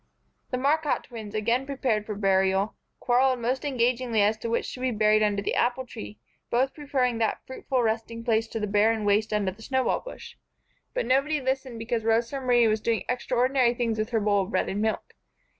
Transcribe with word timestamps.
The 0.49 0.57
Marcotte 0.57 1.03
twins, 1.03 1.35
again 1.35 1.67
prepared 1.67 2.07
for 2.07 2.15
burial, 2.15 2.73
quarrelled 2.99 3.37
most 3.37 3.63
engagingly 3.63 4.23
as 4.23 4.35
to 4.37 4.49
which 4.49 4.65
should 4.65 4.81
be 4.81 4.89
buried 4.89 5.21
under 5.21 5.43
the 5.43 5.53
apple 5.53 5.85
tree, 5.85 6.17
both 6.49 6.73
preferring 6.73 7.19
that 7.19 7.45
fruitful 7.45 7.83
resting 7.83 8.23
place 8.23 8.47
to 8.47 8.59
the 8.59 8.65
barren 8.65 9.05
waste 9.05 9.31
under 9.31 9.51
the 9.51 9.61
snowball 9.61 9.99
bush; 9.99 10.37
but 10.95 11.05
nobody 11.05 11.39
listened 11.39 11.77
because 11.77 12.03
Rosa 12.03 12.41
Marie 12.41 12.67
was 12.67 12.81
doing 12.81 13.03
extraordinary 13.07 13.75
things 13.75 13.99
with 13.99 14.09
her 14.09 14.19
bowl 14.19 14.45
of 14.45 14.49
bread 14.49 14.69
and 14.69 14.81
milk. 14.81 15.13